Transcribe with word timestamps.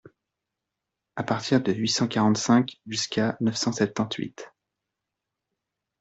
À 1.15 1.21
partir 1.21 1.61
de 1.61 1.71
huit 1.71 1.87
cent 1.87 2.07
quarante-cinq 2.07 2.81
jusqu’à 2.87 3.37
neuf 3.39 3.55
cent 3.55 3.71
septante-huit. 3.71 4.49